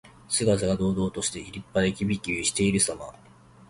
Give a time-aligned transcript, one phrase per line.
[0.27, 3.13] 姿が堂々として、立派で、きびきびしているさま。